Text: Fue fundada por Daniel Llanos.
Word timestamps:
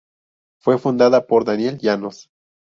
Fue 0.57 0.79
fundada 0.79 1.27
por 1.27 1.45
Daniel 1.45 1.77
Llanos. 1.77 2.31